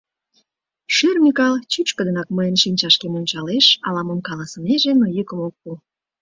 [0.95, 5.69] Шӧр Микал чӱчкыдынак мыйын шинчашкем ончалеш, ала-мом каласынеже, но йӱкым ок пу.